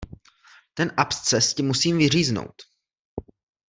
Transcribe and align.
Ten 0.73 0.91
absces 0.97 1.53
ti 1.53 1.63
musím 1.63 1.97
vyříznout. 1.97 2.61